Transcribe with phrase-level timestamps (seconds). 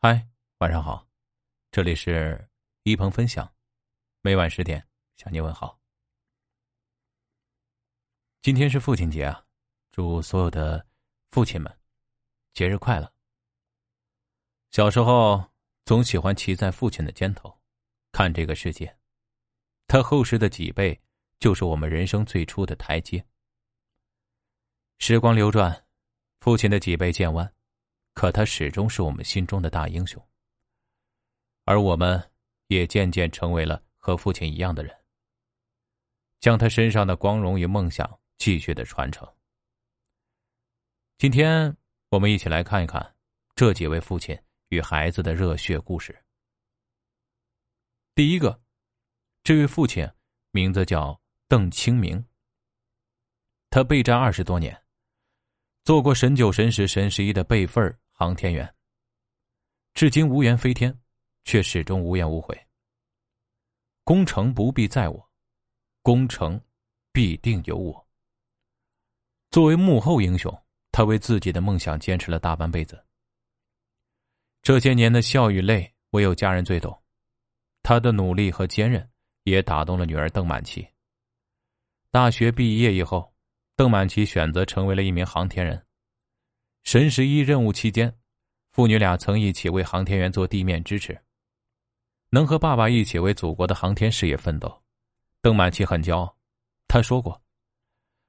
[0.00, 1.08] 嗨，晚上好，
[1.72, 2.48] 这里是
[2.84, 3.52] 一鹏分享，
[4.20, 4.86] 每晚十点
[5.16, 5.76] 向你问好。
[8.40, 9.44] 今天是父亲节啊，
[9.90, 10.86] 祝所有的
[11.32, 11.80] 父亲们
[12.54, 13.12] 节日快乐。
[14.70, 15.44] 小时候
[15.84, 17.60] 总喜欢骑在父亲的肩头，
[18.12, 18.96] 看这个世界，
[19.88, 20.96] 他厚实的脊背
[21.40, 23.26] 就是我们人生最初的台阶。
[25.00, 25.88] 时光流转，
[26.38, 27.52] 父亲的脊背渐弯。
[28.18, 30.20] 可他始终是我们心中的大英雄，
[31.66, 32.20] 而我们
[32.66, 34.92] 也渐渐成为了和父亲一样的人，
[36.40, 39.24] 将他身上的光荣与梦想继续的传承。
[41.16, 41.76] 今天
[42.08, 43.14] 我们一起来看一看
[43.54, 44.36] 这几位父亲
[44.70, 46.20] 与孩子的热血故事。
[48.16, 48.60] 第一个，
[49.44, 50.04] 这位父亲
[50.50, 52.26] 名字叫邓清明，
[53.70, 54.76] 他备战二十多年，
[55.84, 57.96] 做过神九、神十、神十一的备份。
[58.20, 58.74] 航天员，
[59.94, 60.92] 至今无缘飞天，
[61.44, 62.66] 却始终无怨无悔。
[64.02, 65.30] 功成不必在我，
[66.02, 66.60] 功成
[67.12, 68.08] 必定有我。
[69.52, 70.52] 作为幕后英雄，
[70.90, 73.00] 他为自己的梦想坚持了大半辈子。
[74.62, 77.00] 这些年的笑与泪，唯有家人最懂。
[77.84, 79.08] 他的努力和坚韧，
[79.44, 80.84] 也打动了女儿邓满琪。
[82.10, 83.32] 大学毕业以后，
[83.76, 85.86] 邓满琪选择成为了一名航天人。
[86.90, 88.10] 神十一任务期间，
[88.70, 91.20] 父女俩曾一起为航天员做地面支持。
[92.30, 94.82] 能和爸爸一起为祖国的航天事业奋斗，
[95.42, 96.34] 邓满琪很骄傲。
[96.86, 97.38] 他说过：“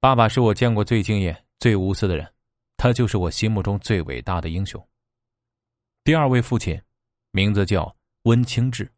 [0.00, 2.28] 爸爸是我见过最敬业、最无私的人，
[2.76, 4.84] 他就是我心目中最伟大的英雄。”
[6.02, 6.82] 第二位父亲，
[7.30, 8.90] 名字叫温清志。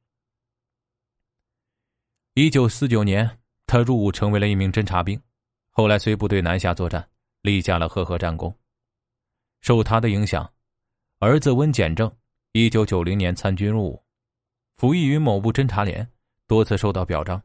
[2.33, 5.21] 一九四九年，他入伍成为了一名侦察兵，
[5.73, 7.07] 后来随部队南下作战，
[7.43, 8.59] 立下了赫赫战功。
[9.63, 10.53] 受他的影响，
[11.21, 12.13] 儿子温简正，
[12.51, 14.03] 一九九零年参军入伍，
[14.77, 16.07] 服役于某部侦察连，
[16.49, 17.41] 多次受到表彰。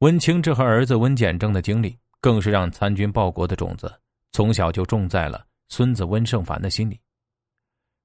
[0.00, 3.90] 温清志和儿子温简正的经历，更是让参军报国的种子
[4.32, 7.00] 从小就种在了孙子温胜凡的心里。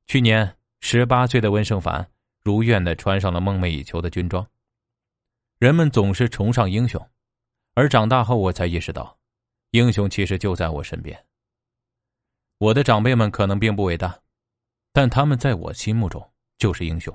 [0.07, 2.09] 去年，十八岁的温胜凡
[2.41, 4.47] 如愿的穿上了梦寐以求的军装。
[5.59, 7.05] 人们总是崇尚英雄，
[7.73, 9.19] 而长大后，我才意识到，
[9.71, 11.21] 英雄其实就在我身边。
[12.61, 14.15] 我的长辈们可能并不伟大，
[14.93, 16.23] 但他们在我心目中
[16.59, 17.11] 就是英雄。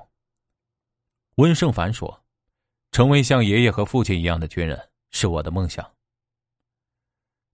[1.35, 2.21] 温胜凡说
[2.91, 4.77] ：“成为像爷爷和父亲一样的军人
[5.11, 5.89] 是我的梦想。”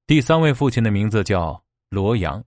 [0.07, 2.43] 第三位父亲的名字叫罗阳，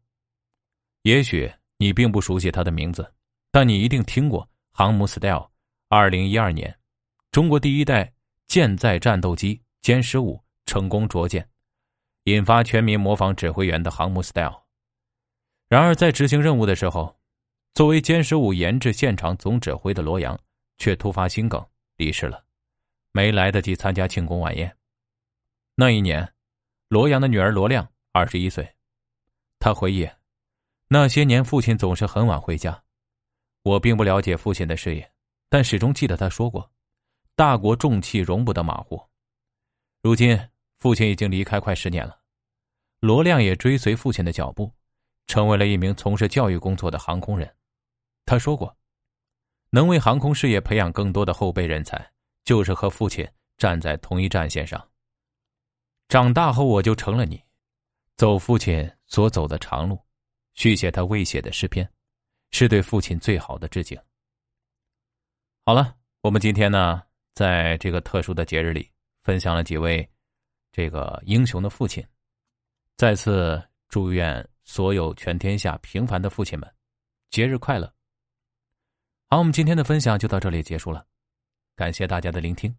[1.02, 3.08] 也许你并不熟悉他的名字，
[3.52, 5.48] 但你一定听过航母 Style。
[5.88, 6.76] 二零一二年，
[7.30, 8.12] 中国第一代
[8.48, 11.48] 舰载战斗机歼十五成功着舰，
[12.24, 14.65] 引发全民模仿指挥员的航母 Style。
[15.68, 17.18] 然而，在执行任务的时候，
[17.74, 20.38] 作为歼十五研制现场总指挥的罗阳
[20.78, 21.64] 却突发心梗
[21.96, 22.44] 离世了，
[23.10, 24.76] 没来得及参加庆功晚宴。
[25.74, 26.32] 那一年，
[26.88, 28.76] 罗阳的女儿罗亮二十一岁，
[29.58, 30.08] 他回忆，
[30.86, 32.80] 那些年父亲总是很晚回家。
[33.64, 35.10] 我并不了解父亲的事业，
[35.48, 36.70] 但始终记得他说过
[37.34, 39.04] ：“大国重器容不得马虎。”
[40.00, 40.38] 如今，
[40.78, 42.16] 父亲已经离开快十年了，
[43.00, 44.72] 罗亮也追随父亲的脚步。
[45.26, 47.52] 成为了一名从事教育工作的航空人，
[48.24, 48.74] 他说过
[49.70, 52.10] ：“能为航空事业培养更多的后备人才，
[52.44, 53.26] 就是和父亲
[53.56, 54.88] 站在同一战线上。”
[56.08, 57.42] 长大后我就成了你，
[58.16, 59.98] 走父亲所走的长路，
[60.54, 61.88] 续写他未写的诗篇，
[62.52, 63.98] 是对父亲最好的致敬。
[65.64, 67.02] 好了，我们今天呢，
[67.34, 68.88] 在这个特殊的节日里，
[69.24, 70.08] 分享了几位
[70.70, 72.06] 这个英雄的父亲，
[72.96, 74.48] 再次祝愿。
[74.66, 76.74] 所有全天下平凡的父亲们，
[77.30, 77.94] 节日快乐！
[79.28, 81.06] 好，我们今天的分享就到这里结束了，
[81.76, 82.76] 感谢大家的聆听，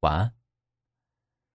[0.00, 0.41] 晚安。